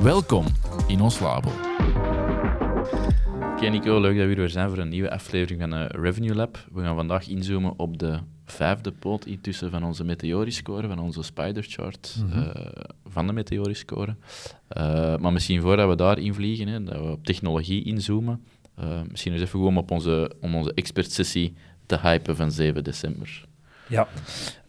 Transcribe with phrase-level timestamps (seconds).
[0.00, 0.46] Welkom
[0.86, 1.50] in ons labo.
[3.52, 6.34] Oké Nico, leuk dat we hier weer zijn voor een nieuwe aflevering van uh, Revenue
[6.34, 6.66] Lab.
[6.72, 12.16] We gaan vandaag inzoomen op de vijfde poot intussen van onze Meteori-score, van onze spider-chart
[12.18, 12.42] mm -hmm.
[12.42, 12.54] uh,
[13.06, 14.16] van de Meteori-score.
[14.76, 18.44] Uh, maar misschien voordat we daar invliegen, hè, dat we op technologie inzoomen,
[19.10, 21.54] misschien eens even gewoon op onze, om onze expert-sessie
[21.86, 23.44] te hypen van 7 december.
[23.88, 24.08] Ja,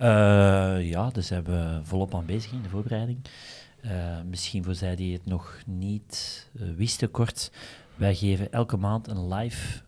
[0.01, 3.19] uh, ja dus zijn we volop aan bezig in de voorbereiding.
[3.85, 7.51] Uh, misschien voor zij die het nog niet uh, wisten kort,
[7.95, 9.81] wij geven elke maand een live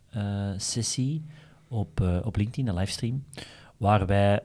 [0.57, 1.25] sessie
[1.67, 3.23] op, op LinkedIn, een livestream,
[3.77, 4.39] waar wij,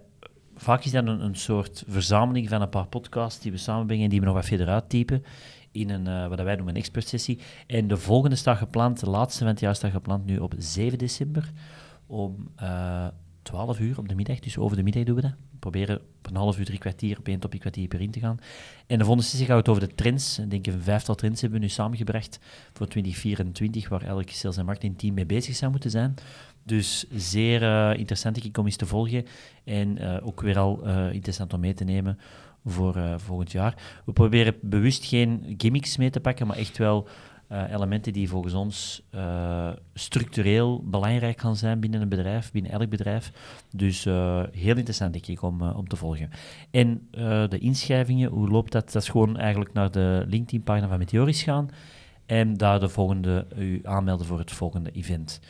[0.57, 4.21] vaak is dat een, een, soort verzameling van een paar podcasts die we samenbrengen, die
[4.21, 5.25] we nog wat verder uittypen
[5.71, 7.39] in een, wat wij noemen een expert sessie.
[7.67, 10.99] En de volgende staat gepland, de laatste van het jaar staat gepland nu op 7
[10.99, 11.51] december,
[12.07, 12.51] om
[13.43, 15.35] 12 uur op de middag, dus over de middag doen we dat.
[15.61, 18.39] Proberen op een half uur, drie kwartier, op één topje kwartier per in te gaan.
[18.87, 20.39] En de volgende sessie gaat het over de trends.
[20.39, 22.39] Ik denk een vijftal trends hebben we nu samengebracht
[22.73, 26.15] voor 2024, waar elk sales- en marketingteam mee bezig zou moeten zijn.
[26.63, 29.27] Dus zeer uh, interessant om eens te volgen
[29.65, 32.19] en uh, ook weer al uh, interessant om mee te nemen
[32.65, 33.75] voor volgend jaar.
[34.05, 37.09] We proberen bewust geen gimmicks mee te pakken, maar echt wel
[37.53, 42.89] uh, elementen die volgens ons uh, structureel belangrijk gaan zijn binnen een bedrijf, binnen elk
[42.89, 43.33] bedrijf.
[43.71, 46.31] Dus uh, heel interessant, denk ik, om, om te volgen.
[46.71, 47.09] En
[47.49, 48.93] de inschrijvingen, hoe loopt dat?
[48.93, 51.69] Dat is gewoon eigenlijk naar de LinkedIn-pagina van Meteoris gaan
[52.27, 55.41] en daar de volgende, u aanmelden voor het volgende event.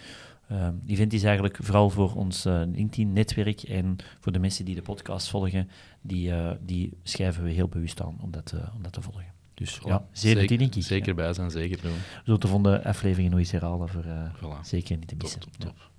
[0.46, 5.28] Het event is eigenlijk vooral voor ons LinkedIn-netwerk en voor de mensen die de podcast
[5.28, 5.68] volgen,
[6.00, 9.39] die, die schrijven we heel bewust aan om dat, om dat te volgen.
[9.60, 10.72] Dus ja, zeer zeker, denk.
[10.78, 11.96] Zeker bij zijn, zeker doen.
[12.24, 14.04] Zo te vonden afleveringen nog eens herhalen voor
[14.36, 14.60] voilà.
[14.62, 15.40] zeker niet te missen.
[15.40, 15.90] Top, top, top.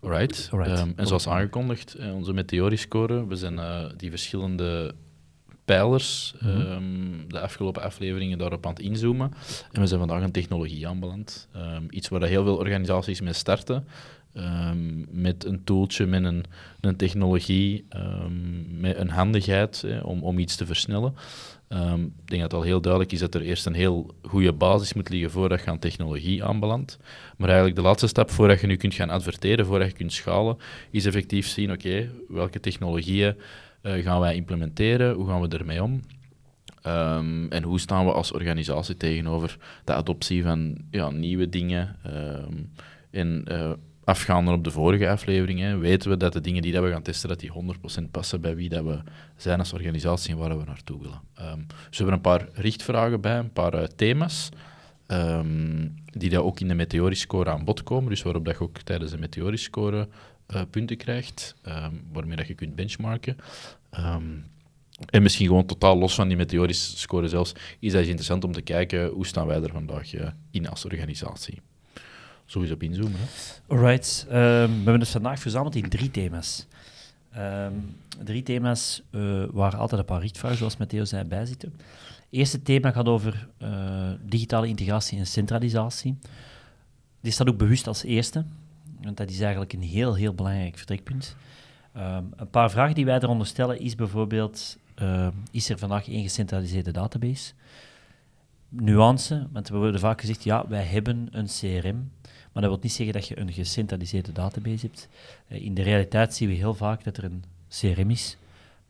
[0.00, 0.48] Alright.
[0.52, 0.80] Alright.
[0.80, 4.94] Um, en zoals aangekondigd, uh, onze meteoriscore, we zijn uh, die verschillende
[5.64, 6.60] pijlers mm -hmm.
[6.60, 9.32] um, de afgelopen afleveringen daarop aan het inzoomen.
[9.72, 11.48] En we zijn vandaag een technologie aanbeland.
[11.56, 13.86] Um, iets waar heel veel organisaties mee starten.
[14.38, 16.44] Um, met een tooltje, met een,
[16.80, 21.14] een technologie, um, met een handigheid om, om iets te versnellen.
[21.68, 24.52] Um, ik denk dat het al heel duidelijk is dat er eerst een heel goede
[24.52, 26.98] basis moet liggen voordat je aan technologie aanbelandt.
[27.36, 30.56] Maar eigenlijk de laatste stap voordat je nu kunt gaan adverteren, voordat je kunt schalen,
[30.90, 33.34] is effectief zien, oké, welke technologieën
[33.82, 36.02] uh, gaan wij implementeren, hoe gaan we ermee om?
[37.50, 41.96] En hoe staan we als organisatie tegenover de adoptie van ja, nieuwe dingen?
[42.06, 42.70] Um,
[43.10, 43.70] en uh,
[44.06, 47.02] afgaande op de vorige aflevering, hè, weten we dat de dingen die dat we gaan
[47.02, 48.98] testen, dat die 100% passen bij wie dat we
[49.36, 51.20] zijn als organisatie en waar we naartoe willen.
[51.40, 54.48] Um, dus we hebben een paar richtvragen bij, een paar uh, thema's,
[55.06, 58.78] um, die dat ook in de meteoriscore aan bod komen, dus waarop dat je ook
[58.78, 60.08] tijdens de meteoriscore
[60.54, 63.36] uh, punten krijgt, um, waarmee dat je kunt benchmarken.
[65.06, 68.62] en misschien gewoon totaal los van die meteorische score zelfs, is dat interessant om te
[68.62, 71.60] kijken hoe staan wij er vandaag uh, in als organisatie
[72.46, 73.20] sowieso op inzoomen.
[73.66, 74.26] Alright.
[74.28, 76.66] Um, we hebben dus vandaag verzameld in drie thema's.
[77.36, 81.72] Um, drie thema's uh, waar altijd een paar richtvragen, zoals Matteo zei, bij zitten.
[81.76, 86.18] Het eerste thema gaat over uh, digitale integratie en centralisatie.
[87.20, 88.44] Dit staat ook bewust als eerste,
[89.02, 91.36] want dat is eigenlijk een heel, heel belangrijk vertrekpunt.
[91.96, 94.78] Um, een paar vragen die wij eronder stellen is bijvoorbeeld,
[95.50, 97.52] is er vandaag één gecentraliseerde database?
[98.68, 102.10] Nuance, want we worden vaak gezegd, ja, wij hebben een CRM,
[102.56, 105.08] maar dat wil niet zeggen dat je een gecentraliseerde database hebt.
[105.48, 108.36] Uh, in de realiteit zien we heel vaak dat er een CRM is,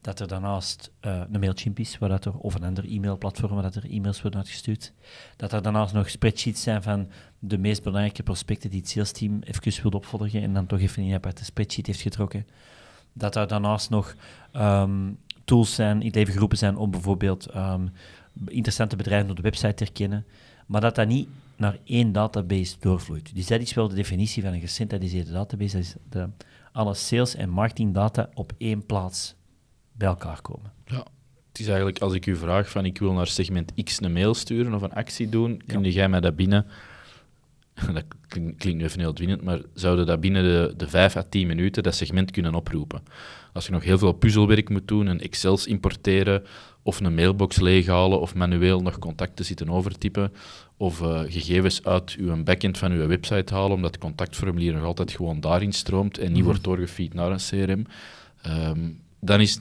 [0.01, 3.63] dat er daarnaast uh, een Mailchimp is, waar dat er, of een ander e-mailplatform waar
[3.63, 4.93] dat er e-mails worden uitgestuurd.
[5.37, 7.09] Dat er daarnaast nog spreadsheets zijn van
[7.39, 11.03] de meest belangrijke prospecten die het sales team even wil opvolgen en dan toch even
[11.03, 12.47] in een aparte spreadsheet heeft getrokken.
[13.13, 14.15] Dat er daarnaast nog
[14.53, 17.93] um, tools zijn, in het leven geroepen zijn om bijvoorbeeld um,
[18.47, 20.27] interessante bedrijven op de website te herkennen,
[20.67, 23.35] maar dat dat niet naar één database doorvloeit.
[23.35, 26.29] Dus dat is wel de definitie van een gecentraliseerde database, dat is de,
[26.73, 29.35] alle sales- en marketingdata op één plaats
[29.93, 30.73] bij elkaar komen.
[30.85, 31.07] Ja,
[31.49, 34.35] het is eigenlijk als ik u vraag van ik wil naar segment X een mail
[34.35, 36.67] sturen of een actie doen, kun jij mij dat binnen,
[37.95, 41.47] dat klinkt, klinkt even heel dwingend, maar zouden dat binnen de, de 5 à 10
[41.47, 43.03] minuten dat segment kunnen oproepen?
[43.53, 46.43] Als je nog heel veel puzzelwerk moet doen en Excels importeren,
[46.87, 50.33] of een mailbox leeghalen of manueel nog contacten zitten overtypen
[50.77, 55.11] of uh, gegevens uit uw backend van uw website halen, omdat het contactformulier nog altijd
[55.11, 57.71] gewoon daarin stroomt en niet mm wordt doorgefeed naar een CRM.
[57.71, 57.87] Um,
[58.43, 58.79] ehm,
[59.21, 59.59] dan, is,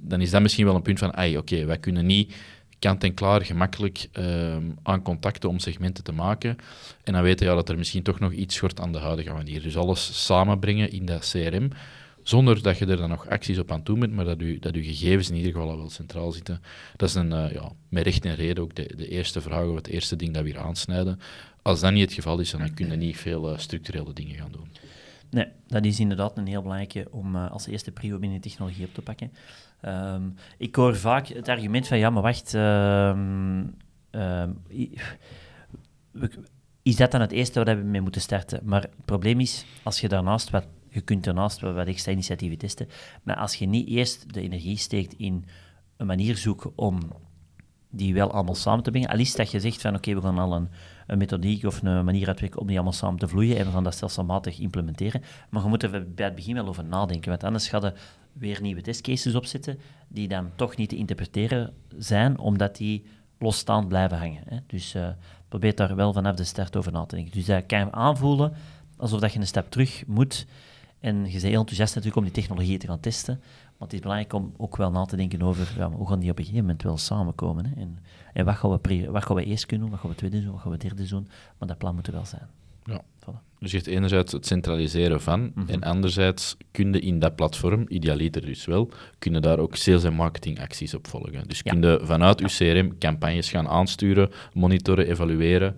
[0.00, 2.34] dan is dat misschien wel een punt van, oké, okay, wij kunnen niet
[2.80, 6.56] kant en klaar gemakkelijk um, aan contacten om segmenten te maken.
[7.04, 9.62] En dan weten ja, dat er misschien toch nog iets schort aan de huidige manier.
[9.62, 11.70] Dus alles samenbrengen in dat CRM,
[12.22, 14.74] zonder dat je er dan nog acties op aan toe bent, maar dat je, dat
[14.74, 16.62] je gegevens in ieder geval al wel centraal zitten.
[16.96, 19.74] Dat is een, uh, ja, met recht en reden ook de, de eerste vraag of
[19.74, 21.20] het eerste ding dat we hier aansnijden.
[21.62, 24.52] Als dat niet het geval is, dan kun je niet veel uh, structurele dingen gaan
[24.52, 24.68] doen.
[25.30, 28.94] Nee, dat is inderdaad een heel belangrijke om uh, als eerste prio binnen technologie op
[28.94, 29.32] te pakken.
[29.84, 33.74] Um, ik hoor vaak het argument van, ja, maar wacht, um,
[34.10, 34.62] um,
[36.82, 38.60] is dat dan het eerste waar we mee moeten starten?
[38.64, 42.88] Maar het probleem is, als je daarnaast wat, je kunt daarnaast wat extra initiatieven testen,
[43.22, 45.44] maar als je niet eerst de energie steekt in
[45.96, 46.98] een manier zoeken om
[47.90, 50.38] die wel allemaal samen te brengen, al is dat je zegt van, oké, we gaan
[50.38, 50.68] al een,
[51.10, 53.84] een methodiek of een manier uitwerken om die allemaal samen te vloeien en we gaan
[53.84, 57.68] dat stelselmatig implementeren, maar je moet er bij het begin wel over nadenken, want anders
[57.68, 57.92] gaat
[58.32, 59.78] weer nieuwe testcases opzetten
[60.08, 63.04] die dan toch niet te interpreteren zijn, omdat die
[63.38, 64.42] losstaand blijven hangen.
[64.48, 64.56] Hè.
[64.66, 65.08] Dus uh,
[65.48, 67.34] probeer daar wel vanaf de start over na te denken.
[67.34, 68.52] Dus dat kan je aanvoelen
[68.96, 70.46] alsof dat je een stap terug moet.
[71.00, 73.38] En je bent heel enthousiast natuurlijk om die technologieën te gaan testen.
[73.78, 76.30] Maar het is belangrijk om ook wel na te denken over ja, hoe gaan die
[76.30, 77.66] op een gegeven moment wel samenkomen.
[77.66, 77.80] Hè.
[77.80, 77.98] En,
[78.32, 80.52] en wat, gaan we wat gaan we eerst kunnen doen, wat gaan we tweede doen,
[80.52, 81.28] wat gaan we derde doen.
[81.58, 82.48] Maar dat plan moet er wel zijn.
[82.84, 83.02] Ja.
[83.60, 85.68] Dus je hebt enerzijds het centraliseren van, mhm.
[85.68, 88.88] en anderzijds kun je in dat platform, idealiter dus wel,
[89.18, 91.48] kunnen daar ook sales- en marketingacties op volgen.
[91.48, 91.72] Dus ja.
[91.72, 95.76] kun je vanuit je CRM campagnes gaan aansturen, monitoren, evalueren.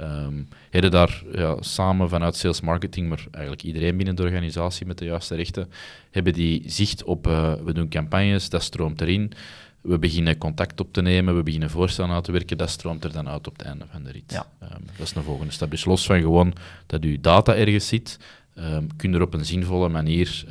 [0.00, 4.98] Um, hebben daar ja, samen vanuit sales marketing, maar eigenlijk iedereen binnen de organisatie met
[4.98, 5.70] de juiste rechten,
[6.10, 9.32] hebben die zicht op, uh, we doen campagnes, dat stroomt erin
[9.80, 13.12] we beginnen contact op te nemen, we beginnen voorstellen uit te werken, dat stroomt er
[13.12, 14.32] dan uit op het einde van de rit.
[14.34, 15.70] Um, dat is een volgende stap.
[15.70, 16.52] Dus los van gewoon
[16.86, 18.18] dat je data ergens zit,
[18.54, 20.44] um, kun je er op een zinvolle manier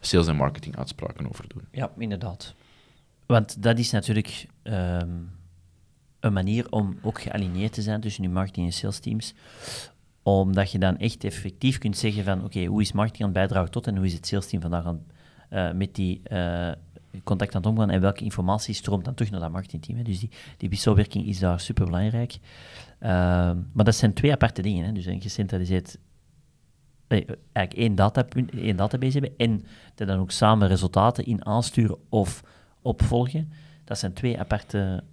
[0.00, 1.62] sales- en marketing uitspraken over doen.
[1.70, 2.54] Ja, inderdaad.
[3.26, 4.46] Want dat is natuurlijk
[6.26, 9.34] een manier om ook gealigneerd te zijn tussen je marketing en sales teams
[10.22, 13.70] omdat je dan echt effectief kunt zeggen van oké, hoe is marketing aan het bijdragen
[13.70, 15.04] tot en hoe is het sales team vandaag aan,
[15.50, 16.70] uh, met die uh,
[17.24, 19.96] contact aan het omgaan en welke informatie stroomt dan terug naar dat marketingteam.
[19.96, 20.04] Hè.
[20.04, 22.32] Dus die, die wisselwerking is daar super belangrijk.
[23.00, 23.08] Uh,
[23.72, 24.84] maar dat zijn twee aparte dingen.
[24.84, 24.92] Hè.
[24.92, 25.98] Dus een gecentraliseerd
[27.08, 29.64] eigenlijk één, datapunt, één database hebben en
[29.94, 32.42] er dan ook samen resultaten in aansturen of
[32.82, 33.52] opvolgen.
[33.84, 35.04] Dat zijn twee aparte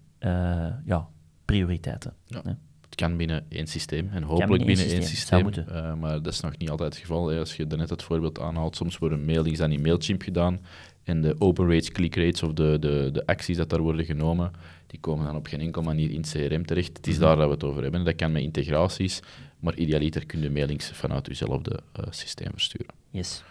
[0.85, 1.07] ja,
[1.45, 2.13] prioriteiten.
[2.25, 2.41] Ja.
[2.81, 5.53] Het kan binnen één systeem en hopelijk binnen één systeem.
[5.53, 7.31] systeem uh, maar dat is nog niet altijd het geval.
[7.31, 10.59] Als je net het voorbeeld aanhaalt, soms worden mailings aan die Mailchimp gedaan
[11.03, 14.51] en de open rates, click rates of de, de, de acties dat daar worden genomen,
[14.87, 16.97] die komen dan op geen enkele manier in CRM terecht.
[16.97, 17.23] Het is mhm.
[17.23, 18.03] daar dat we het over hebben.
[18.03, 19.19] Dat kan met integraties,
[19.59, 22.93] maar idealiter kun je mailings vanuit jezelfde uh, systeem versturen.
[23.09, 23.43] Yes.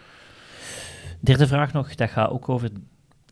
[1.19, 2.69] Derde vraag nog, dat gaat ook over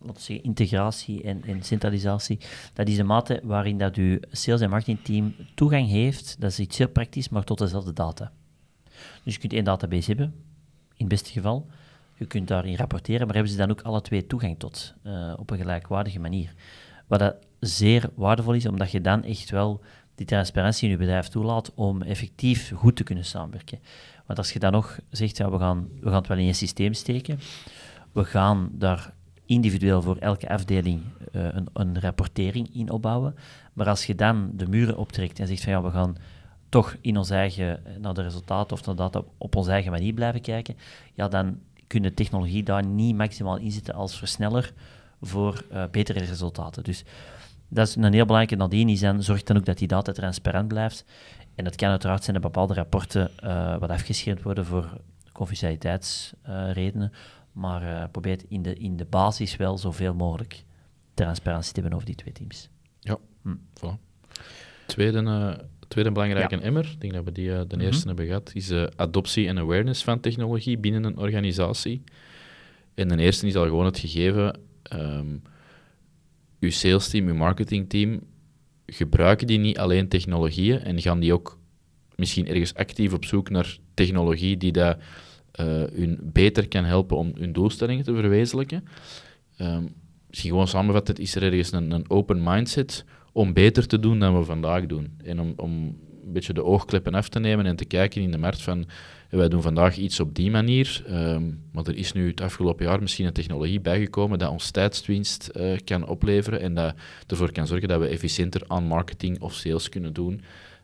[0.04, 2.40] laten zeggen, integratie en, en, centralisatie.
[2.74, 6.78] Dat is de mate waarin dat uw sales- en marketingteam toegang heeft, dat is iets
[6.78, 8.32] heel praktisch, maar tot dezelfde data.
[9.24, 10.34] Dus je kunt één database hebben,
[10.94, 11.68] in het beste geval.
[12.16, 15.50] Je kunt daarin rapporteren, maar hebben ze dan ook alle twee toegang tot uh, op
[15.50, 16.54] een gelijkwaardige manier.
[17.08, 19.82] Wat dat zeer waardevol is, omdat je dan echt wel
[20.16, 23.80] die transparantie in je bedrijf toelaat om effectief goed te kunnen samenwerken.
[24.26, 26.56] Want als je dan nog zegt, ja, we, gaan, we gaan het wel in een
[26.56, 27.40] systeem steken,
[28.12, 29.14] we gaan daar
[29.52, 33.36] individueel voor elke afdeling uh, een, een rapportering in opbouwen,
[33.74, 36.16] maar als je dan de muren optrekt en zegt van ja, we gaan
[36.70, 40.42] toch in ons eigen, naar de resultaten of naar data op onze eigen manier blijven
[40.42, 40.76] kijken,
[41.14, 44.74] ja, dan kunnen technologie daar niet maximaal inzetten als versneller
[45.22, 46.84] voor uh, betere resultaten.
[46.84, 47.04] Dus
[47.68, 50.68] dat is een heel belangrijke nadien is dan zorg dan ook dat die data transparant
[50.68, 51.06] blijft.
[51.56, 53.32] En dat kan uiteraard zijn dat bepaalde rapporten
[53.80, 54.98] wat afgeschermd worden voor
[55.32, 57.12] confidentialiteitsredenen,
[57.52, 60.64] maar uh, probeer in de, in de basis wel zoveel mogelijk
[61.14, 62.70] transparantie te hebben over die twee teams.
[63.00, 63.56] Ja, hm.
[63.80, 64.10] voilà.
[64.86, 66.62] Tweede tweede belangrijke ja.
[66.62, 67.86] emmer, ik denk dat we die uh, de mhm.
[67.86, 72.04] eerste hebben gehad, is adoptie en awareness van technologie binnen een organisatie.
[72.94, 74.60] En de eerste is al gewoon het gegeven,
[74.94, 75.42] um,
[76.60, 78.20] uw sales team, uw marketingteam,
[78.86, 81.60] gebruiken die niet alleen technologieën en gaan die ook
[82.16, 84.98] misschien ergens actief op zoek naar technologie die dat,
[85.60, 88.84] uh, hun beter kan helpen om hun doelstellingen te verwezenlijken.
[89.62, 89.94] Um,
[90.28, 94.38] misschien gewoon samenvatten, is er ergens een, een open mindset om beter te doen dan
[94.38, 95.18] we vandaag doen.
[95.24, 95.72] En om, om
[96.26, 98.86] een beetje de oogkleppen af te nemen en te kijken in de markt van
[99.30, 101.04] En wij doen vandaag iets op die manier.
[101.08, 105.50] Ehm, maar er is nu het afgelopen jaar misschien een technologie bijgekomen dat ons tijdswinst
[105.54, 106.94] uh, kan opleveren en dat
[107.28, 110.42] ervoor kan zorgen dat we efficiënter aan marketing of sales kunnen doen.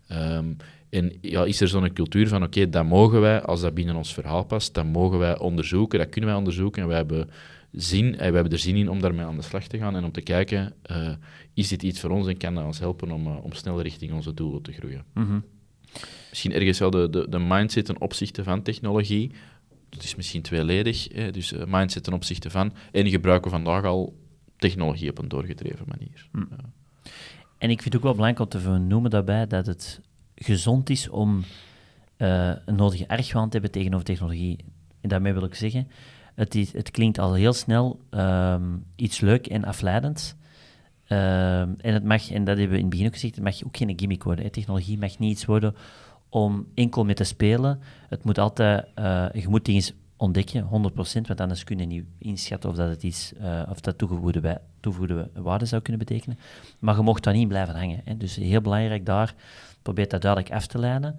[0.08, 0.54] Ehm,
[0.90, 4.14] en ja, is er zo'n cultuur van, oké, dat mogen wij, als dat binnen ons
[4.14, 6.82] verhaal past, dat mogen wij onderzoeken, dat kunnen wij onderzoeken.
[6.82, 7.30] En wij hebben,
[7.72, 10.04] zin, en wij hebben er zin in om daarmee aan de slag te gaan en
[10.04, 11.10] om te kijken, uh,
[11.54, 14.14] is dit iets voor ons en kan dat ons helpen om, uh, om sneller richting
[14.14, 15.04] onze doelen te groeien.
[15.14, 15.40] Mhm.
[16.30, 19.32] Misschien ergens wel de, de, de mindset ten opzichte van technologie.
[19.90, 22.74] Dat is misschien tweeledig, hè, dus uh, mindset ten opzichte van.
[22.92, 24.16] En gebruiken vandaag al
[24.58, 26.28] technologie op een doorgedreven manier.
[26.32, 26.48] Mm.
[27.58, 30.02] En ik vind het ook wel belangrijk om te vernoemen daarbij dat het
[30.38, 31.44] gezond is om
[32.18, 34.58] uh, een nodige argwaan te hebben tegenover technologie.
[35.02, 35.88] En daarmee wil ik zeggen,
[36.36, 40.36] het, het klinkt al heel snel um, iets leuk en afleidend.
[41.10, 43.64] Um, en, het mag, en dat hebben we in het begin ook gezegd, het mag
[43.64, 44.52] ook geen gimmick worden.
[44.52, 45.76] Technologie mag niet iets worden
[46.30, 47.80] om enkel mee te spelen.
[48.10, 49.84] Het moet altijd, uh, je moet dingen
[50.18, 50.68] ontdekken, 100%,
[51.28, 55.30] want anders kun je niet inschatten of dat het iets, uh, of dat toegevoegde, toegevoegde
[55.34, 56.40] waarde zou kunnen betekenen.
[56.80, 58.02] Maar je mocht daar niet blijven hangen.
[58.04, 58.18] Hè.
[58.18, 59.36] Dus heel belangrijk daar,
[59.82, 61.16] probeer dat duidelijk af te leiden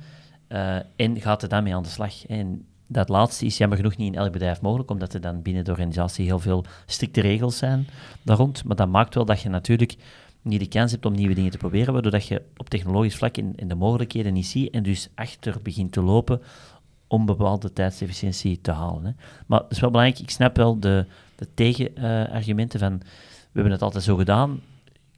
[0.49, 2.27] uh, en gaat er daarmee aan de slag.
[2.27, 5.65] En dat laatste is jammer genoeg niet in elk bedrijf mogelijk, omdat er dan binnen
[5.65, 7.87] de organisatie heel veel strikte regels zijn
[8.23, 8.65] daar rond.
[8.65, 9.97] Maar dat maakt wel dat je natuurlijk
[10.43, 13.37] niet de kans hebt om nieuwe dingen te proberen, waardoor dat je op technologisch vlak
[13.37, 16.43] in de mogelijkheden niet ziet en dus achter begint te lopen
[17.09, 19.05] om bepaalde tijdsefficiëntie te halen.
[19.05, 19.11] Hè.
[19.47, 23.83] Maar het is wel belangrijk, ik snap wel de, de tegenargumenten van we hebben het
[23.83, 24.61] altijd zo gedaan.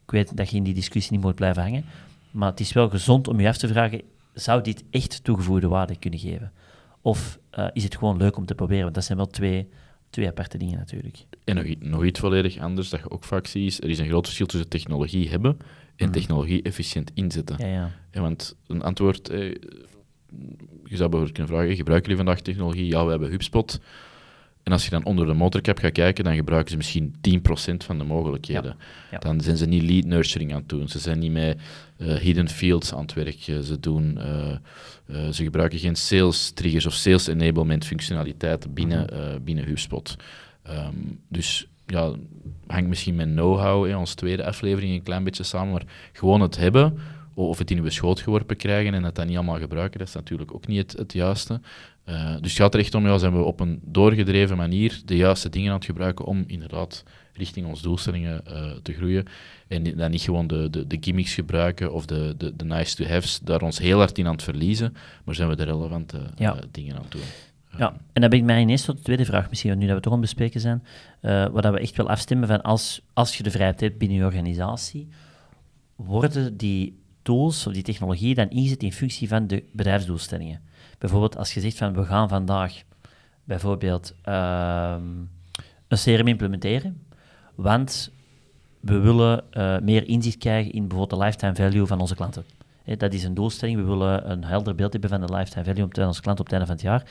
[0.04, 1.84] Ik weet dat je in die discussie niet moet blijven hangen,
[2.30, 4.02] maar het is wel gezond om je af te vragen,
[4.34, 6.52] zou dit echt toegevoegde waarde kunnen geven?
[7.00, 8.82] Of uh, is het gewoon leuk om te proberen?
[8.82, 9.68] Want dat zijn wel twee,
[10.10, 11.26] twee aparte dingen natuurlijk.
[11.44, 14.08] En nog, nog iets volledig anders dat je ook vaak ziet, is er is een
[14.08, 15.58] groot verschil tussen technologie hebben
[15.96, 16.12] en mm.
[16.12, 17.56] technologie efficiënt inzetten.
[17.58, 17.90] Ja, ja.
[18.12, 19.54] ja want een antwoord, eh,
[20.84, 22.86] je zou bijvoorbeeld kunnen vragen, gebruiken jullie vandaag technologie?
[22.86, 23.80] Ja, we hebben HubSpot.
[24.62, 27.14] En als je dan onder de motorcap gaat kijken, dan gebruiken ze misschien
[27.72, 28.76] 10% van de mogelijkheden.
[28.78, 28.84] Ja.
[29.10, 29.18] Ja.
[29.18, 30.88] Dan zijn ze niet lead nurturing aan het doen.
[30.88, 31.60] Ze zijn niet met
[31.96, 33.38] uh, hidden fields aan het werk.
[33.38, 34.52] Ze, doen, uh,
[35.06, 39.44] uh, ze gebruiken geen sales triggers of sales enablement functionaliteiten binnen, mm-hmm.
[39.44, 40.16] binnen HubSpot.
[40.68, 42.12] Um, dus ja,
[42.66, 46.56] hangt misschien met know-how in onze tweede aflevering een klein beetje samen, maar gewoon het
[46.56, 46.98] hebben
[47.34, 50.14] of het in uw schoot geworpen krijgen en het dan niet allemaal gebruiken, dat is
[50.14, 51.60] natuurlijk ook niet het, het juiste.
[52.08, 55.16] Uh, dus het gaat er echt om, ja, zijn we op een doorgedreven manier de
[55.16, 59.24] juiste dingen aan het gebruiken om inderdaad richting onze doelstellingen uh, te groeien.
[59.68, 63.62] En dan niet gewoon de, de, de gimmicks gebruiken of de, de, de nice-to-haves, daar
[63.62, 64.94] ons heel hard in aan het verliezen,
[65.24, 66.54] maar zijn we de relevante ja.
[66.54, 67.20] uh, dingen aan het doen.
[67.78, 70.02] Ja, en dan ben ik mij ineens tot de tweede vraag misschien, nu dat we
[70.02, 70.82] toch aan het bespreken zijn,
[71.20, 74.24] waar dat we echt wel afstemmen van als, als je de vrijheid hebt binnen je
[74.24, 75.08] organisatie,
[75.96, 80.60] worden die tools of die technologie dan inzet in functie van de bedrijfsdoelstellingen.
[80.98, 82.82] Bijvoorbeeld als je zegt van we gaan vandaag
[83.44, 84.96] bijvoorbeeld uh,
[85.88, 87.02] een CRM implementeren,
[87.54, 88.12] want
[88.80, 92.44] we willen uh, meer inzicht krijgen in bijvoorbeeld de lifetime value van onze klanten.
[92.96, 93.78] Dat is een doelstelling.
[93.78, 96.52] We willen een helder beeld hebben van de lifetime value op onze klant op het
[96.52, 97.02] einde van het jaar.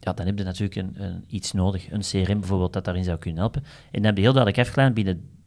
[0.00, 1.90] Ja, dan heb je natuurlijk een, een, iets nodig.
[1.90, 3.62] Een CRM bijvoorbeeld dat daarin zou kunnen helpen.
[3.64, 5.39] En dan heb je heel duidelijk afgeleid binnen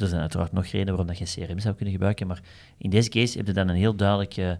[0.00, 2.42] er zijn uiteraard nog redenen waarom dat je CRM zou kunnen gebruiken, maar
[2.78, 4.58] in deze case heb je dan een heel duidelijke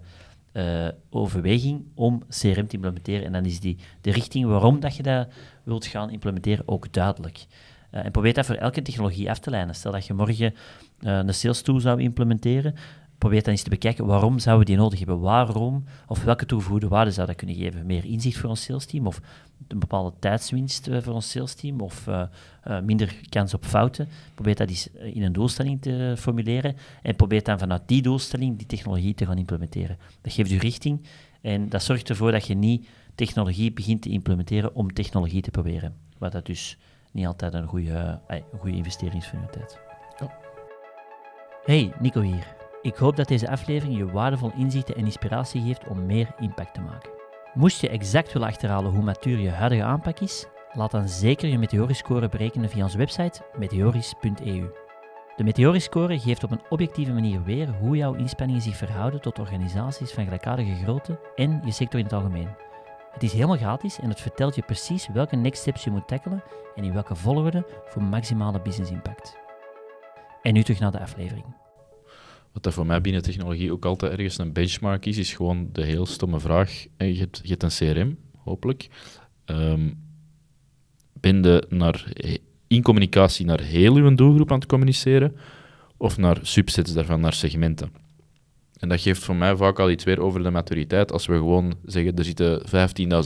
[0.53, 3.25] uh, overweging om CRM te implementeren.
[3.25, 5.29] En dan is die, de richting waarom dat je dat
[5.63, 7.47] wilt gaan implementeren ook duidelijk.
[7.91, 9.75] Uh, en probeer dat voor elke technologie af te leiden.
[9.75, 10.55] Stel dat je morgen
[11.01, 12.75] uh, een sales tool zou implementeren,
[13.19, 15.21] probeer dan eens te bekijken waarom zouden we die nodig hebben.
[15.21, 17.87] Waarom of welke toegevoegde waarde zou dat kunnen geven?
[17.87, 19.21] Meer inzicht voor ons salesteam of
[19.69, 22.23] een bepaalde tijdswinst voor ons salesteam of uh,
[22.69, 24.09] uh, minder kans op fouten.
[24.35, 28.67] Probeer dat eens in een doelstelling te formuleren en probeer dan vanuit die doelstelling die
[28.67, 29.99] technologie te gaan implementeren.
[30.21, 31.07] Dat geeft u richting
[31.41, 35.95] en dat zorgt ervoor dat je niet technologie begint te implementeren om technologie te proberen.
[36.19, 36.79] Wat dat dus
[37.13, 39.79] niet altijd een goede, een goede investering is van tijd.
[40.19, 40.39] Ja.
[41.65, 42.58] Hey, Nico hier.
[42.83, 46.81] Ik hoop dat deze aflevering je waardevol inzichten en inspiratie geeft om meer impact te
[46.81, 47.11] maken.
[47.55, 51.59] Moest je exact willen achterhalen hoe matuur je huidige aanpak is, laat dan zeker je
[51.59, 54.71] Meteoriscore berekenen via onze website meteoris.eu.
[55.37, 60.13] De Meteoriscore geeft op een objectieve manier weer hoe jouw inspanningen zich verhouden tot organisaties
[60.13, 62.49] van gelijkaardige grootte en je sector in het algemeen.
[63.13, 66.43] Het is helemaal gratis en het vertelt je precies welke next steps je moet tackelen
[66.75, 69.37] en in welke volgorde voor maximale business impact.
[70.43, 71.45] En nu terug naar de aflevering.
[72.53, 75.85] Wat dat voor mij binnen technologie ook altijd ergens een benchmark is, is gewoon de
[75.85, 76.87] heel stomme vraag.
[76.97, 78.89] Je hebt, je hebt een CRM, hopelijk.
[79.47, 80.07] Um,
[81.13, 82.13] ben je naar,
[82.67, 85.37] in communicatie naar heel uw doelgroep aan het communiceren
[85.97, 87.93] of naar subsets daarvan, naar segmenten?
[88.79, 91.13] En dat geeft voor mij vaak al iets weer over de maturiteit.
[91.13, 92.63] Als we gewoon zeggen, er zitten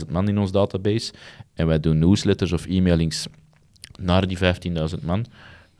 [0.05, 1.13] 15.000 man in ons database
[1.55, 3.27] en wij doen newsletters of e-mailings
[4.01, 4.45] naar die 15.000
[5.03, 5.27] man,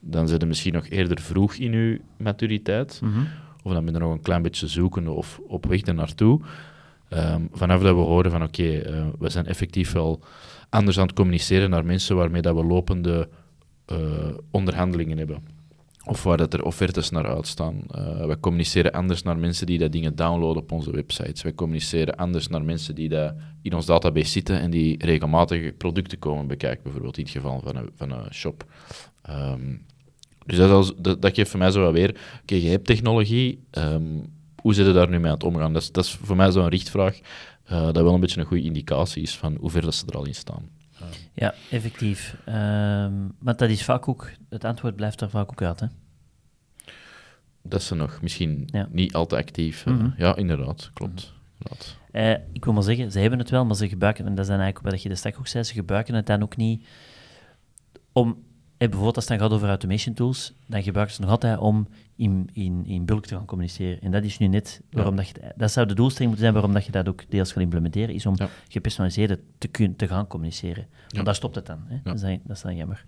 [0.05, 3.01] dan zit je misschien nog eerder vroeg in je maturiteit.
[3.03, 3.21] Mhm.
[3.63, 6.41] Of dan ben je nog een klein beetje zoekende of op weg ernaartoe.
[7.09, 10.21] Um, vanaf dat we horen van oké, eh, we zijn effectief wel
[10.69, 13.29] anders aan het communiceren naar mensen waarmee dat we lopende
[13.93, 13.99] uh,
[14.51, 15.43] onderhandelingen hebben.
[16.05, 17.75] Of waar dat er offertes naar uitstaan.
[17.75, 21.43] Uh, we communiceren anders naar mensen die dat dingen downloaden op onze websites.
[21.43, 26.19] We communiceren anders naar mensen die dat in ons database zitten en die regelmatig producten
[26.19, 28.65] komen bekijken, bijvoorbeeld in het geval van een, van een shop.
[29.31, 29.87] Um,
[30.47, 33.65] dus dat, dat, dat, geeft voor mij zo wel weer, oké, okay, je hebt technologie,
[33.71, 35.73] um, hoe zit je daar nu mee aan het omgaan?
[35.73, 37.21] Dat is, dat is voor mij zo'n richtvraag,
[37.71, 40.17] uh, dat wel een beetje een goede indicatie is van hoe ver dat ze er
[40.17, 40.71] al in staan.
[41.33, 42.37] Ja, effectief.
[42.47, 45.87] Um, maar dat is vaak ook, het antwoord blijft er vaak ook uit, hè?
[47.63, 48.89] Dat ze nog misschien ja.
[48.91, 49.87] niet altijd actief.
[49.87, 50.15] Mm -hmm.
[50.17, 51.33] Ja, inderdaad, klopt.
[52.13, 54.51] Uh, ik wil maar zeggen, ze hebben het wel, maar ze gebruiken, en dat is
[54.51, 56.87] dan eigenlijk wat je de stak ook zei, ze gebruiken het dan ook niet
[58.13, 58.45] om
[58.83, 61.89] en bijvoorbeeld als het dan gaat over automation tools, dan gebruiken ze nog altijd om
[62.17, 64.01] in, in, in bulk te gaan communiceren.
[64.01, 65.35] En dat is nu net waarom dat je...
[65.57, 68.27] Dat zou de doelstelling moeten zijn waarom dat je dat ook deels gaat implementeren, is
[68.27, 68.49] om ja.
[68.69, 70.87] gepersonaliseerd te, kun, te gaan communiceren.
[71.01, 71.23] Want ja.
[71.23, 71.85] daar stopt het dan.
[71.87, 71.97] Hè?
[72.03, 73.05] Dat, is dan dat is dan jammer.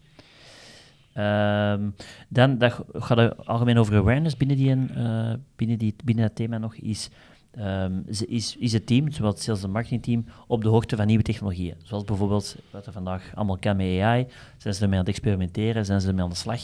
[1.17, 1.95] Um,
[2.29, 6.59] dan dat gaat het algemeen over awareness binnen, die, uh, binnen, die, binnen dat thema
[6.59, 7.11] nog, is
[7.59, 11.23] Um, is, is het team, zowel het sales- en marketingteam, op de hoogte van nieuwe
[11.23, 11.75] technologieën.
[11.83, 14.27] Zoals bijvoorbeeld wat er vandaag allemaal kan met AI.
[14.57, 15.85] Zijn ze ermee aan het experimenteren?
[15.85, 16.61] Zijn ze ermee aan de slag?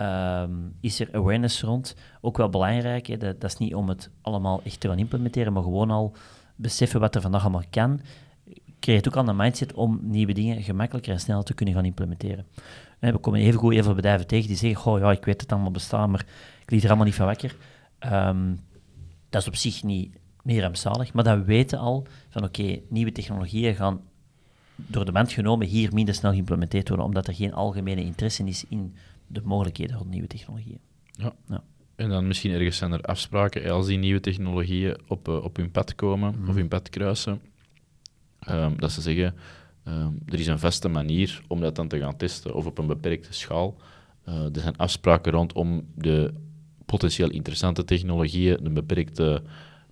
[0.00, 1.96] Um, is er awareness rond?
[2.20, 3.06] Ook wel belangrijk.
[3.06, 3.16] Hè?
[3.16, 6.12] Dat, is niet om het allemaal echt te gaan implementeren, maar gewoon al
[6.56, 8.00] beseffen wat er vandaag allemaal kan.
[8.80, 12.46] Creëert ook al een mindset om nieuwe dingen gemakkelijker en sneller te kunnen gaan implementeren.
[12.98, 15.70] We komen even goed even bedrijven tegen die zeggen: Goh, ja, ik weet het allemaal
[15.70, 16.24] bestaan, maar
[16.62, 17.56] ik liet er allemaal niet van wakker.
[18.12, 18.58] Um,
[19.30, 23.12] dat is op zich niet, niet rampzalig, maar dat we weten al van oké, nieuwe
[23.12, 24.00] technologieën gaan
[24.86, 28.64] door de band genomen hier minder snel geïmplementeerd worden, omdat er geen algemene interesse is
[28.68, 28.94] in
[29.26, 30.78] de mogelijkheden van nieuwe technologieën.
[31.10, 31.32] Ja.
[31.48, 31.62] ja.
[31.96, 35.70] En dan misschien ergens zijn er afspraken als die nieuwe technologieën op, uh, op hun
[35.70, 36.48] pad komen mm.
[36.48, 37.40] of hun pad kruisen,
[38.48, 39.34] um, dat ze zeggen,
[39.84, 42.86] um, er is een vaste manier om dat dan te gaan testen of op een
[42.86, 43.76] beperkte schaal.
[44.28, 46.34] Uh, er zijn afspraken rondom de
[46.90, 49.42] potentieel interessante technologieën een beperkte,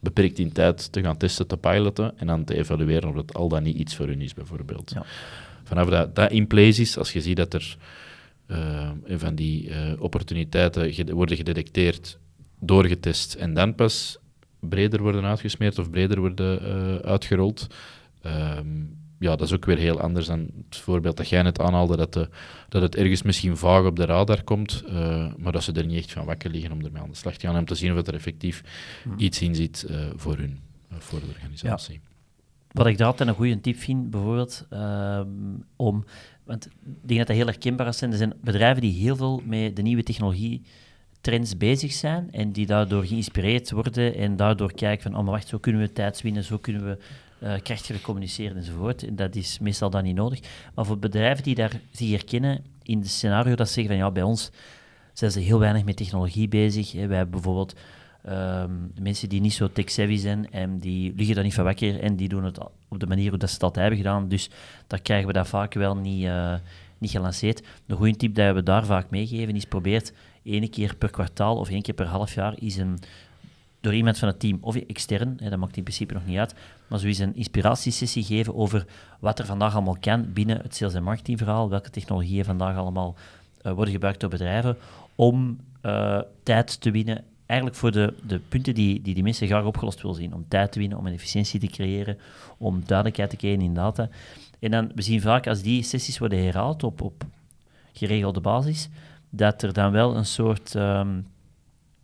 [0.01, 3.49] beperkt in tijd te gaan testen, te piloten en dan te evalueren of het al
[3.49, 4.91] dan niet iets voor hun is, bijvoorbeeld.
[4.95, 5.05] Ja.
[5.65, 7.77] Vanaf dat dat in place is, als je ziet dat er
[8.47, 12.19] uh, van die uh, opportuniteiten worden gedetecteerd,
[12.61, 14.19] doorgetest en dan pas
[14.61, 17.67] breder worden uitgesmeerd of breder worden uh, uitgerold,
[18.27, 21.97] um, ja, dat is ook weer heel anders dan het voorbeeld dat jij net aanhaalde,
[21.97, 22.29] dat, de,
[22.69, 25.99] dat het ergens misschien vaag op de radar komt, uh, maar dat ze er niet
[25.99, 27.99] echt van wakker liggen om ermee aan de slag te gaan en om te zien
[27.99, 28.63] of er effectief
[29.03, 29.15] hmm.
[29.17, 30.59] iets in zit uh, voor hun,
[30.93, 31.95] uh, voor de organisatie.
[31.95, 32.01] Ja.
[32.73, 34.67] Wat ik daar altijd een goede tip vind, bijvoorbeeld,
[35.77, 36.05] om...
[36.45, 38.03] Want ik denk dat dat heel herkenbaar is.
[38.03, 40.63] Er zijn bedrijven die heel veel met de nieuwe technologie
[41.21, 45.49] trends bezig zijn en die daardoor geïnspireerd worden en daardoor kijken van, oh maar wacht,
[45.49, 46.99] zo kunnen we tijd winnen, zo kunnen we
[47.43, 49.03] uh, krachtiger communiceren enzovoort.
[49.03, 50.41] En dat is meestal dan niet nodig.
[50.75, 54.11] Maar voor bedrijven die daar zich herkennen in het scenario dat ze zeggen van ja,
[54.11, 54.51] bij ons
[55.13, 56.93] zijn ze heel weinig met technologie bezig.
[56.93, 57.07] Hè.
[57.07, 57.75] Wij hebben bijvoorbeeld
[58.29, 62.17] um, mensen die niet zo tech-savvy zijn en die liggen daar niet van wakker en
[62.17, 64.29] die doen het op de manier hoe dat ze altijd hebben gedaan.
[64.29, 64.51] Dus
[64.87, 66.55] daar krijgen we dat vaak wel niet, uh,
[66.99, 67.67] niet gelanceerd.
[67.87, 71.71] Een goede tip dat we daar vaak meegeven is probeert één keer per kwartaal of
[71.71, 72.99] één keer per half jaar is een
[73.89, 76.55] door iemand van het team of extern, hè, dat maakt in principe nog niet uit,
[76.87, 78.87] maar zoiets een inspiratiesessie geven over
[79.19, 83.15] wat er vandaag allemaal kan binnen het sales- en marketingverhaal, welke technologieën vandaag allemaal
[83.63, 84.77] uh, worden gebruikt door bedrijven,
[85.15, 90.03] om uh, tijd te winnen, eigenlijk voor de, de punten die, die mensen graag opgelost
[90.03, 92.19] willen zien, om tijd te winnen, om een efficiëntie te creëren,
[92.59, 94.09] om duidelijkheid te creëren in data.
[94.59, 97.25] En dan, we zien vaak als die sessies worden herhaald op, op
[97.93, 98.89] geregelde basis,
[99.31, 100.75] dat er dan wel een soort...
[100.75, 101.27] Um,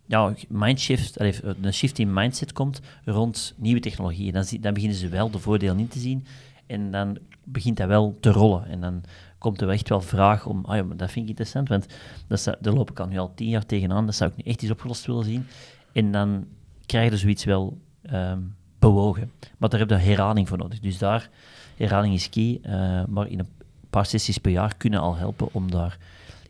[0.05, 4.33] ja, mindshift, een shift in mindset komt rond nieuwe technologieën.
[4.33, 6.25] Dan, dan beginnen ze wel de voordelen in te zien
[6.65, 8.67] en dan begint dat wel te rollen.
[8.67, 9.03] En dan
[9.37, 11.85] komt er echt wel vraag om, ah ja, dat vind ik interessant, want
[12.27, 14.51] dat zou, daar loop ik al nu al tien jaar tegenaan, dat zou ik nu
[14.51, 15.47] echt eens opgelost willen zien.
[15.91, 16.45] En dan
[16.85, 17.77] krijg je zoiets wel
[18.13, 19.31] um, bewogen.
[19.57, 20.79] Maar daar heb je herhaling voor nodig.
[20.79, 21.29] Dus daar,
[21.77, 23.49] herhaling is key, uh, maar in een
[23.89, 25.97] paar sessies per jaar kunnen al helpen om daar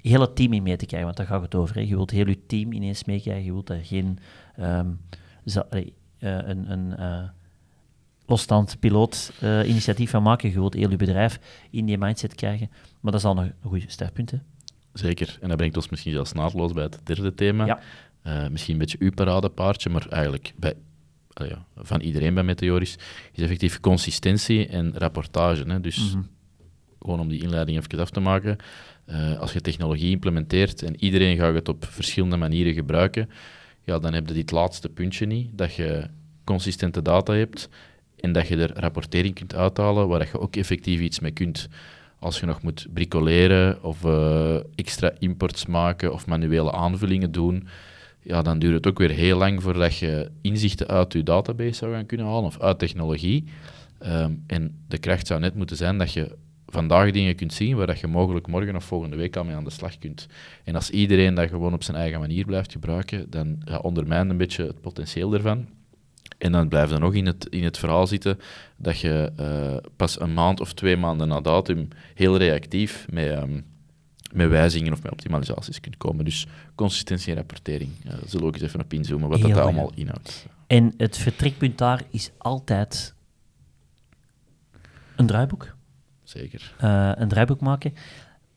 [0.10, 1.76] heel het team in mee te krijgen, want daar gaat het over.
[1.76, 1.82] Hè.
[1.82, 4.20] Je wilt heel je team ineens meekrijgen, je wilt daar geen
[4.60, 5.00] um,
[5.46, 5.82] uh,
[6.20, 7.30] een, een uh,
[8.26, 10.50] losstand piloot uh, initiatief van maken.
[10.50, 11.40] Je wilt heel je bedrijf
[11.70, 12.70] in die mindset krijgen.
[13.00, 14.32] Maar dat is al een, een goede startpunt.
[14.32, 14.38] Hè.
[14.94, 15.38] Zeker.
[15.42, 17.66] En dat brengt ons misschien zelfs naadloos bij het derde thema.
[17.66, 18.50] Ja.
[18.50, 20.74] misschien een beetje uw paradepaardje, maar eigenlijk bij,
[21.34, 22.98] ja, van iedereen bij Meteoris,
[23.32, 25.64] is effectief consistentie en rapportage.
[25.64, 25.82] Hè?
[25.82, 26.24] Dus mhm.
[27.06, 28.58] Gewoon om die inleiding even af te maken.
[29.10, 33.30] Uh, als je technologie implementeert en iedereen gaat het op verschillende manieren gebruiken,
[33.84, 36.08] ja, dan heb je dit laatste puntje niet, dat je
[36.44, 37.70] consistente data hebt
[38.20, 41.68] en dat je er rapportering kunt uithalen waar je ook effectief iets mee kunt.
[42.20, 47.68] Als je nog moet bricoleren of uh, extra imports maken of manuele aanvullingen doen,
[48.22, 51.94] ja, dan duurt het ook weer heel lang voordat je inzichten uit je database zou
[51.94, 53.44] gaan kunnen halen of uit technologie.
[54.06, 56.36] Um, en de kracht zou net moeten zijn dat je
[56.68, 59.64] vandaag dingen kunt zien waar dat je mogelijk morgen of volgende week al mee aan
[59.64, 60.28] de slag kunt.
[60.64, 64.38] En als iedereen dat gewoon op zijn eigen manier blijft gebruiken, dan ja, ondermijnt een
[64.38, 65.68] beetje het potentieel ervan.
[66.38, 68.40] En dan blijf je nog in het, in het verhaal zitten
[68.78, 73.66] dat je uh, pas een maand of twee maanden na datum heel reactief met, um,
[74.34, 76.26] met wijzigingen of met optimalisaties kunt komen.
[76.26, 77.90] Dus consistentie en rapportering.
[78.06, 80.46] Uh, zullen we ook eens even op inzoomen wat dat allemaal inhoudt.
[80.68, 83.14] En het vertrekpunt daar is altijd
[85.16, 85.76] een draaiboek.
[86.26, 86.74] Zeker.
[86.84, 87.94] Uh, een draaiboek maken.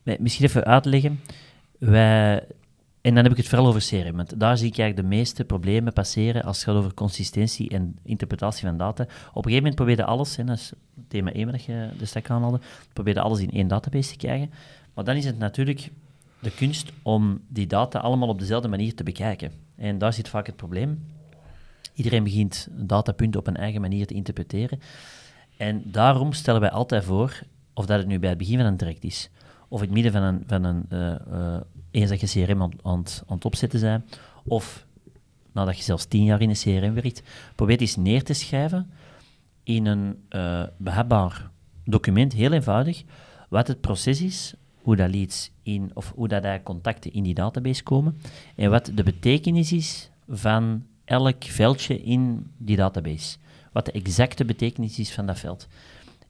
[0.03, 1.21] Misschien even uitleggen.
[1.79, 2.47] Wij
[3.01, 5.45] en dan heb ik het vooral over CRM, want daar zie ik eigenlijk de meeste
[5.45, 9.03] problemen passeren als het gaat over consistentie en interpretatie van data.
[9.03, 10.73] Op een gegeven moment probeer je alles, hè, dat is
[11.09, 12.61] thema 1 dat je de stek aanhaalde,
[12.93, 14.51] probeer je alles in één database te krijgen.
[14.95, 15.91] Maar dan is het natuurlijk
[16.39, 19.53] de kunst om die data allemaal op dezelfde manier te bekijken.
[19.77, 21.05] En daar zit vaak het probleem.
[21.95, 24.81] Iedereen begint datapunten op een eigen manier te interpreteren.
[25.57, 27.41] En daarom stellen wij altijd voor,
[27.87, 29.31] dat het nu bij het begin van een traject is,
[29.69, 31.61] of in het midden van een, van een uh, uh,
[31.91, 34.87] eens dat je CRM aan, aan, aan het opzetten bent, of
[35.53, 37.23] nadat je zelfs tien jaar in een CRM werkt,
[37.55, 38.91] probeer eens neer te schrijven
[39.63, 41.51] in een uh, behapbaar
[41.85, 43.03] document, heel eenvoudig,
[43.49, 47.83] wat het proces is, hoe dat leads in, of hoe dat contacten in die database
[47.83, 48.21] komen,
[48.57, 53.37] en wat de betekenis is van elk veldje in die database.
[53.73, 55.69] Wat de exacte betekenis is van dat veld.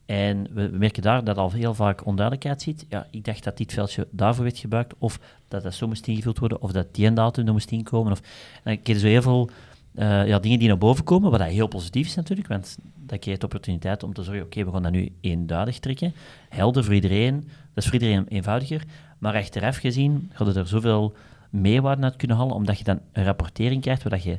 [0.08, 2.86] En we merken daar dat al heel vaak onduidelijkheid zit.
[2.88, 6.38] Ja, ik dacht dat dit veldje daarvoor werd gebruikt, of dat dat zo moest ingevuld
[6.38, 8.12] worden, of dat die datum er moest inkomen.
[8.12, 8.20] Of,
[8.54, 9.50] en dan krijg zo heel veel
[9.94, 13.18] uh, ja, dingen die naar boven komen, wat dat heel positief is natuurlijk, want dat
[13.18, 16.14] creëert de opportuniteit om te zorgen, oké, we gaan dat nu eenduidig trekken.
[16.48, 17.34] Helder voor iedereen,
[17.74, 18.84] dat is voor iedereen eenvoudiger.
[19.18, 21.14] Maar achteraf gezien gaat er zoveel
[21.50, 24.38] meerwaarde uit kunnen halen, omdat je dan een rapportering krijgt waar je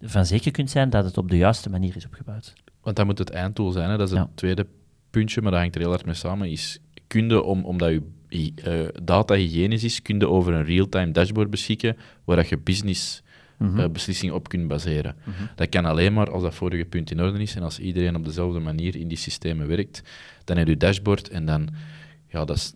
[0.00, 2.52] van zeker kunt zijn dat het op de juiste manier is opgebouwd.
[2.82, 3.96] Want dat moet het einddoel zijn, hè?
[3.96, 4.66] dat is het tweede
[5.10, 7.90] puntje, maar dat hangt er heel hard mee samen, is kunde, om, omdat
[8.28, 13.22] je uh, data hygiënisch is, kunde over een real-time dashboard beschikken waar dat je business
[13.58, 15.16] mm beslissingen op kunt baseren.
[15.24, 15.44] Mhm.
[15.54, 18.24] Dat kan alleen maar als dat vorige punt in orde is en als iedereen op
[18.24, 20.02] dezelfde manier in die systemen werkt.
[20.44, 21.68] Dan heb je dashboard en dan,
[22.26, 22.74] ja, dat is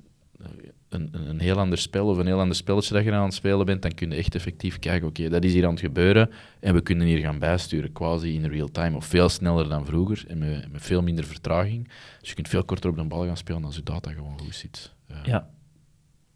[0.93, 3.67] een, een heel ander spel of een heel ander spelletje dat je aan het spelen
[3.67, 6.75] bent, dan kun je echt effectief kijken, oké, dat is hier aan het gebeuren en
[6.75, 10.39] we kunnen hier gaan bijsturen, quasi in real time, of veel sneller dan vroeger en
[10.39, 11.89] met, veel minder vertraging.
[12.21, 14.55] Dus je kunt veel korter op de bal gaan spelen als je data gewoon goed
[14.55, 14.93] zit.
[15.25, 15.49] Ja.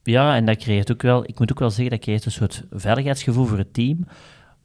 [0.03, 2.63] Ja, en dat creëert ook wel, ik moet ook wel zeggen, dat creëert een soort
[2.71, 4.07] veiligheidsgevoel voor het team,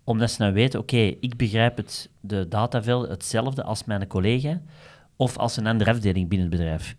[0.04, 4.62] omdat ze nou weten, oké, ik begrijp het, de dataveld hetzelfde als mijn collega,
[5.16, 6.96] of als een andere afdeling binnen het bedrijf.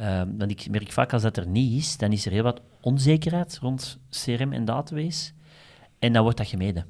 [0.00, 2.60] Um, dan ik merk vaak als dat er niet is, dan is er heel wat
[2.80, 5.32] onzekerheid rond CRM en database.
[5.98, 6.86] En dan wordt dat gemeden.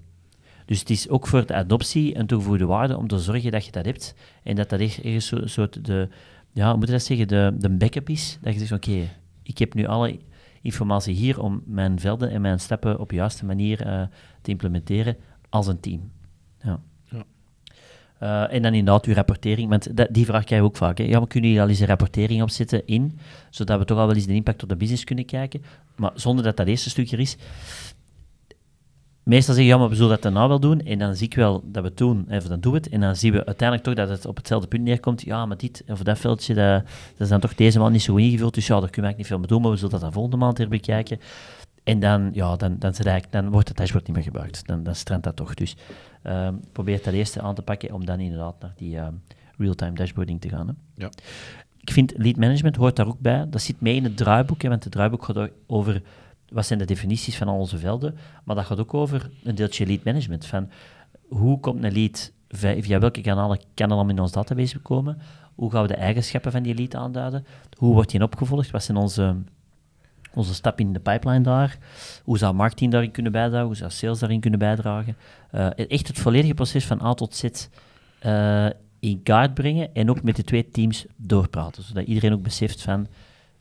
[0.67, 3.73] Dus het is ook voor de adoptie een toegevoegde waarde om te zorgen dat je
[3.73, 4.15] dat hebt.
[4.43, 6.09] En dat dat echt een soort de,
[6.53, 8.39] ja, moet dat zeggen, de, de backup is.
[8.41, 9.09] Dat je zegt, oké,
[9.43, 10.19] ik heb nu alle
[10.63, 14.03] informatie hier om mijn velden en mijn stappen op de juiste manier uh,
[14.41, 15.17] te implementeren
[15.49, 16.11] als een team.
[16.63, 16.81] Ja.
[18.23, 20.99] Uh, en dan inderdaad uw rapportering, want die vraag krijg je ook vaak.
[20.99, 21.05] Hè.
[21.05, 23.19] Ja, maar kunnen jullie al eens een rapportering opzetten in,
[23.51, 25.63] zodat we toch al wel eens de impact op de business kunnen kijken,
[25.97, 27.37] maar zonder dat dat eerste stukje is.
[29.23, 31.83] Meestal zeggen ja, we zullen dat daarna wel doen, en dan zie ik wel dat
[31.83, 34.09] we het doen, even dan doen we het, en dan zien we uiteindelijk toch dat
[34.17, 35.23] het op hetzelfde punt neerkomt.
[35.23, 38.17] Ja, maar dit of dat veldje, dat, dat is dan toch deze maand niet zo
[38.17, 40.01] ingevuld, dus ja, daar kunnen we eigenlijk niet veel mee doen, maar we zullen dat
[40.01, 41.19] dan volgende maand weer bekijken.
[41.85, 42.93] En dan, ja, dan, dan,
[43.31, 44.67] dan wordt het dashboard niet meer gebruikt.
[44.67, 45.55] Dan, dan strandt dat toch.
[45.55, 45.77] Dus
[46.23, 49.23] um, probeer dat eerste aan te pakken om dan inderdaad naar die um,
[49.57, 50.67] real-time dashboarding te gaan.
[50.67, 50.73] Hè.
[50.95, 51.11] Ja.
[51.81, 53.47] Ik vind lead management hoort daar ook bij.
[53.51, 56.03] Dat zit mee in het draaiboek, hè, want het draaiboek gaat over
[56.49, 59.87] wat zijn de definities van al onze velden, maar dat gaat ook over een deeltje
[59.87, 60.47] lead management.
[60.47, 60.71] Van
[61.29, 65.19] hoe komt een lead, via welke kanalen kan er dan in ons database komen?
[65.55, 67.47] Hoe gaan we de eigenschappen van die lead aanduiden?
[67.77, 68.71] Hoe wordt die opgevolgd?
[68.71, 69.37] Wat zijn onze
[70.37, 71.79] onze stap in de pipeline daar.
[72.25, 73.67] Hoe zou marketing daarin kunnen bijdragen?
[73.67, 75.17] Hoe zou sales daarin kunnen bijdragen?
[75.55, 77.45] Uh, echt het volledige proces van A tot Z
[78.27, 78.67] uh,
[79.01, 81.83] in kaart brengen en ook met de twee teams doorpraten.
[81.83, 83.07] Zodat iedereen ook beseft van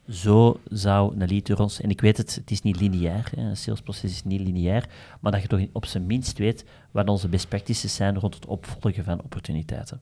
[0.10, 1.82] zo zou een lead door ons...
[1.82, 5.32] En ik weet het, het is niet lineair, hè, een salesproces is niet lineair, maar
[5.32, 9.04] dat je toch op zijn minst weet wat onze best practices zijn rond het opvolgen
[9.04, 10.02] van opportuniteiten.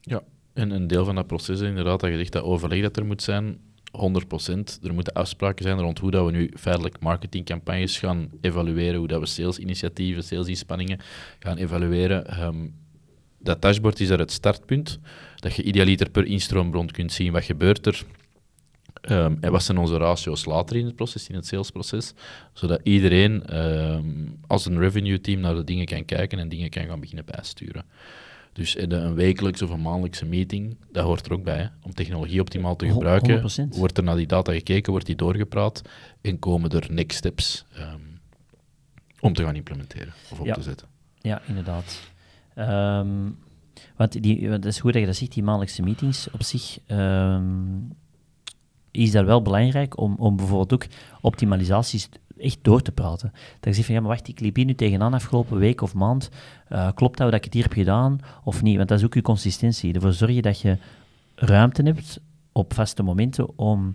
[0.00, 0.22] Ja,
[0.52, 3.06] en een deel van dat proces is inderdaad dat je zegt dat overleg dat er
[3.06, 3.58] moet zijn,
[3.96, 4.82] 100%.
[4.82, 9.20] Er moeten afspraken zijn rond hoe dat we nu feitelijk marketingcampagnes gaan evalueren, hoe dat
[9.20, 11.00] we salesinitiatieven, salesinspanningen
[11.38, 12.42] gaan evalueren.
[12.42, 12.74] Um,
[13.38, 14.98] dat dashboard is daar het startpunt,
[15.36, 18.04] dat je idealiter per instroombron kunt zien wat gebeurt er
[19.10, 22.12] um, en wat zijn onze ratio's later in het proces, in het salesproces,
[22.52, 26.86] zodat iedereen um, als een revenue team naar de dingen kan kijken en dingen kan
[26.86, 27.84] gaan beginnen bijsturen.
[28.56, 31.58] Dus een wekelijkse of een maandelijkse meeting, dat hoort er ook bij.
[31.58, 31.66] Hè?
[31.82, 33.40] Om technologie optimaal te gebruiken,
[33.72, 33.76] 100%.
[33.76, 35.82] wordt er naar die data gekeken, wordt die doorgepraat
[36.20, 38.20] en komen er next steps um,
[39.20, 40.88] om te gaan implementeren of op te zetten.
[41.18, 42.00] Ja, inderdaad.
[42.58, 43.38] Um,
[43.96, 47.92] want die, het is goed dat je dat zegt, die maandelijkse meetings op zich um,
[48.90, 50.86] is daar wel belangrijk om, om bijvoorbeeld ook
[51.20, 53.32] optimalisaties echt door te praten.
[53.32, 55.94] Dat je zegt van, ja, maar wacht, ik liep hier nu tegenaan afgelopen week of
[55.94, 56.28] maand.
[56.68, 58.76] Uh, klopt dat dat ik het hier heb gedaan of niet?
[58.76, 59.94] Want dat is ook je consistentie.
[59.94, 60.78] Ervoor zorg je dat je
[61.34, 62.20] ruimte hebt
[62.52, 63.94] op vaste momenten om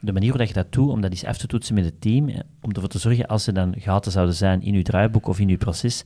[0.00, 2.28] de manier waarop je dat doet, om dat eens af te toetsen met het team,
[2.28, 5.38] eh, om ervoor te zorgen, als er dan gaten zouden zijn in je draaiboek of
[5.38, 6.04] in je proces,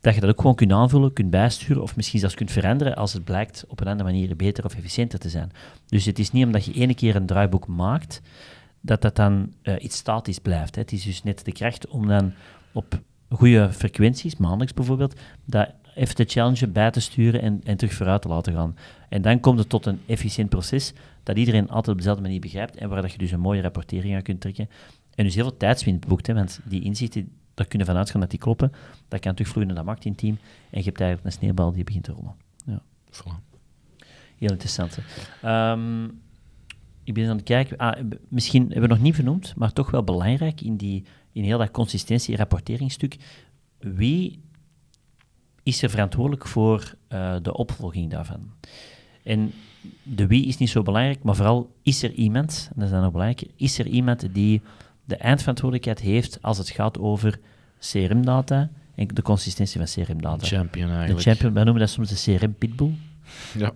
[0.00, 3.12] dat je dat ook gewoon kunt aanvullen, kunt bijsturen of misschien zelfs kunt veranderen als
[3.12, 5.50] het blijkt op een andere manier beter of efficiënter te zijn.
[5.86, 8.20] Dus het is niet omdat je ene keer een draaiboek maakt,
[8.80, 10.74] dat dat dan uh, iets statisch blijft.
[10.74, 10.80] Hè.
[10.80, 12.32] Het is dus net de kracht om dan
[12.72, 17.94] op goede frequenties, maandelijks bijvoorbeeld, dat even te challengen, bij te sturen en, en terug
[17.94, 18.76] vooruit te laten gaan.
[19.08, 22.76] En dan komt het tot een efficiënt proces dat iedereen altijd op dezelfde manier begrijpt
[22.76, 24.68] en waar dat je dus een mooie rapportering aan kunt trekken.
[25.14, 28.30] En dus heel veel tijdswinst boekt, hè, want die inzichten, daar kunnen vanuit gaan dat
[28.30, 28.72] die kloppen.
[29.08, 30.38] Dat kan terugvloeien naar dat marketingteam
[30.70, 32.34] en je hebt eigenlijk een sneeuwbal die begint te rollen.
[32.64, 32.82] Ja.
[33.12, 33.46] Voilà.
[34.38, 34.98] Heel interessant.
[35.44, 36.20] Um,
[37.08, 40.04] ik ben aan het kijken, ah, misschien hebben we nog niet vernoemd, maar toch wel
[40.04, 43.16] belangrijk in, die, in heel dat consistentie- rapporteringstuk.
[43.78, 44.42] Wie
[45.62, 48.50] is er verantwoordelijk voor uh, de opvolging daarvan?
[49.22, 49.52] En
[50.02, 53.02] de wie is niet zo belangrijk, maar vooral is er iemand, en dat is dan
[53.02, 54.62] nog belangrijker, is er iemand die
[55.04, 57.40] de eindverantwoordelijkheid heeft als het gaat over
[57.78, 60.46] CRM-data en de consistentie van CRM-data.
[60.46, 61.24] Champion eigenlijk.
[61.24, 62.94] De champion, wij noemen dat soms de CRM-pitbull.
[63.58, 63.72] Ja.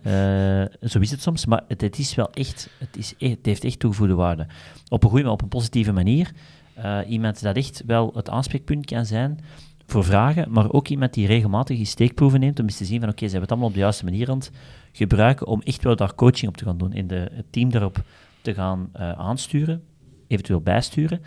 [0.62, 3.78] Uh, zo is het soms, maar het, is wel echt, het, is, het heeft echt
[3.78, 4.46] toegevoegde waarde.
[4.88, 6.32] Op een goede, maar op een positieve manier.
[6.78, 9.40] Uh, iemand dat echt wel het aanspreekpunt kan zijn
[9.86, 13.08] voor vragen, maar ook iemand die regelmatig die steekproeven neemt om eens te zien van
[13.08, 14.50] oké, okay, ze hebben het allemaal op de juiste manier aan het
[14.92, 18.02] gebruiken om echt wel daar coaching op te gaan doen en de, het team daarop
[18.40, 19.82] te gaan uh, aansturen,
[20.28, 21.22] eventueel bijsturen.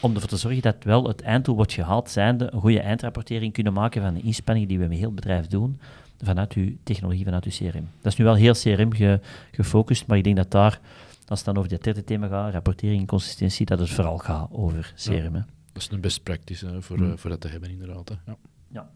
[0.00, 3.72] Om ervoor te zorgen dat wel het einddoel wordt gehaald, zijnde een goede eindrapportering kunnen
[3.72, 5.80] maken van de inspanningen die we met heel het bedrijf doen,
[6.22, 7.88] vanuit uw technologie, vanuit uw CRM.
[8.00, 10.80] Dat is nu wel heel CRM ge, gefocust, maar ik denk dat daar,
[11.26, 14.48] als het dan over dit derde thema gaat, rapportering en consistentie, dat het vooral gaat
[14.50, 15.34] over CRM.
[15.34, 17.18] Ja, dat is een best practice voor, mm.
[17.18, 18.08] voor dat te hebben, inderdaad.
[18.08, 18.14] Hè.
[18.26, 18.36] Ja.
[18.68, 18.90] ja.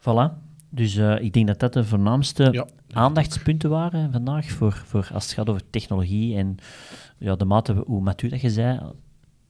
[0.00, 0.44] Voilà.
[0.68, 2.66] Dus uh, ik denk dat dat de voornaamste ja.
[2.90, 6.56] aandachtspunten waren vandaag voor, voor als het gaat over technologie en
[7.18, 8.80] ja, de mate hoe matuur dat je zei,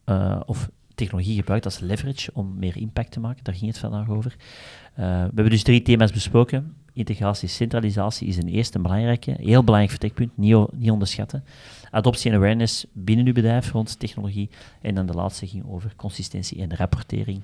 [0.07, 3.45] uh, of technologie gebruikt als leverage om meer impact te maken.
[3.45, 4.37] Daar ging het vandaag over.
[4.39, 6.75] Uh, we hebben dus drie thema's besproken.
[6.93, 11.45] Integratie, centralisatie is een eerste belangrijke, heel belangrijk vertrekpunt, niet, niet onderschatten.
[11.91, 14.51] Adoptie en awareness binnen uw bedrijf rond technologie.
[14.81, 17.41] En dan de laatste ging over consistentie en rapportering,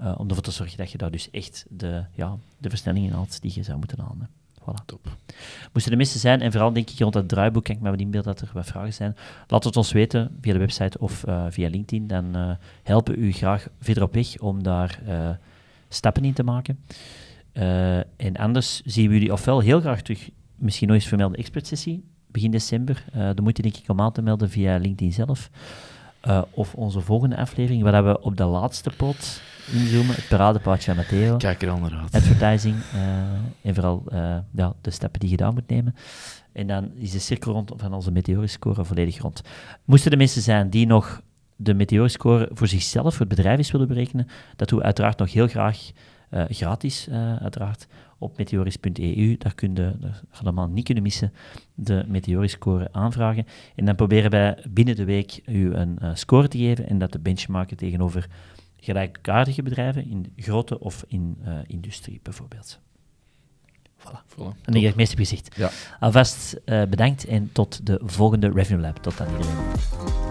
[0.00, 3.42] uh, om ervoor te zorgen dat je daar dus echt de, ja, de versnellingen haalt
[3.42, 4.28] die je zou moeten halen.
[4.64, 4.84] Voilà.
[4.86, 5.16] Top.
[5.72, 7.98] Moesten de meeste zijn, en vooral denk ik rond dat draaiboek, kan ik me wel
[7.98, 9.16] inbeelden dat er wat vragen zijn.
[9.46, 12.06] Laat het ons weten via de website of uh, via LinkedIn.
[12.06, 12.50] Dan uh,
[12.82, 15.30] helpen we u graag verder op weg om daar uh,
[15.88, 16.78] stappen in te maken.
[18.16, 22.50] en anders zien we jullie ofwel heel graag terug, misschien nog eens vermelden expertsessie, begin
[22.50, 23.04] december.
[23.12, 25.50] de moeite denk ik om aan te melden via LinkedIn zelf.
[26.50, 29.40] of onze volgende aflevering, waar we op de laatste pot
[29.72, 30.14] inzoomen.
[30.14, 31.36] Het paradepaardje van Matteo.
[31.36, 32.14] Kijk er onderuit.
[32.14, 32.76] Advertising.
[32.94, 33.00] Uh,
[33.62, 35.94] en vooral uh, ja, de stappen die je gedaan moet nemen.
[36.52, 39.42] En dan is de cirkel rond van onze meteoriscore volledig rond.
[39.84, 41.22] Moesten er mensen zijn die nog
[41.56, 45.32] de meteoriscore voor zichzelf, voor het bedrijf eens willen berekenen, dat doen we uiteraard nog
[45.32, 45.90] heel graag
[46.30, 47.08] uh, gratis,
[47.40, 47.86] uiteraard,
[48.18, 49.36] op meteoris.eu.
[49.38, 49.92] Daar kun je
[50.30, 51.32] helemaal niet kunnen missen,
[51.74, 53.46] de meteoriscore aanvragen.
[53.74, 57.18] En dan proberen wij binnen de week u een score te geven en dat te
[57.18, 58.28] benchmarken tegenover
[58.84, 62.78] gelijkaardige bedrijven in grote of in uh, industrie bijvoorbeeld.
[63.98, 64.22] Voilà.
[64.28, 64.36] voilà.
[64.36, 65.56] En dan heb ik het meeste gezegd.
[65.56, 65.70] Ja.
[66.00, 68.96] Alvast uh, bedankt en tot de volgende Revenue Lab.
[68.96, 70.23] Tot dan iedereen.